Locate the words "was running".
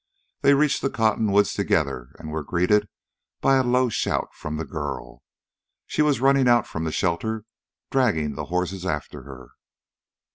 6.01-6.47